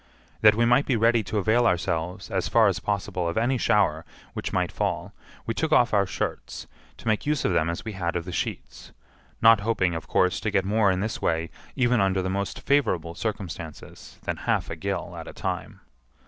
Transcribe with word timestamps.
That 0.41 0.55
we 0.55 0.65
might 0.65 0.87
be 0.87 0.95
ready 0.95 1.21
to 1.25 1.37
avail 1.37 1.67
ourselves, 1.67 2.31
as 2.31 2.47
far 2.49 2.67
as 2.67 2.79
possible, 2.79 3.27
of 3.27 3.37
any 3.37 3.59
shower 3.59 4.03
which 4.33 4.51
might 4.51 4.71
fall 4.71 5.13
we 5.45 5.53
took 5.53 5.71
off 5.71 5.93
our 5.93 6.07
shirts, 6.07 6.65
to 6.97 7.07
make 7.07 7.27
use 7.27 7.45
of 7.45 7.53
them 7.53 7.69
as 7.69 7.85
we 7.85 7.91
had 7.91 8.15
of 8.15 8.25
the 8.25 8.31
sheets—not 8.31 9.59
hoping, 9.59 9.93
of 9.93 10.07
course, 10.07 10.39
to 10.39 10.49
get 10.49 10.65
more 10.65 10.89
in 10.89 11.01
this 11.01 11.21
way, 11.21 11.51
even 11.75 12.01
under 12.01 12.23
the 12.23 12.31
most 12.31 12.61
favorable 12.61 13.13
circumstances, 13.13 14.17
than 14.23 14.37
half 14.37 14.71
a 14.71 14.75
gill 14.75 15.15
at 15.15 15.27
a 15.27 15.33
time. 15.33 15.81